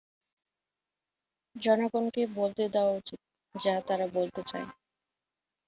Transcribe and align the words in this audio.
জনগণকে 1.55 2.21
বলতে 2.35 2.63
দেওয়া 2.73 2.93
উচিত 2.93 3.19
যা 3.55 3.73
তারা 3.87 4.05
বলতে 4.13 4.41
চায়। 4.43 4.67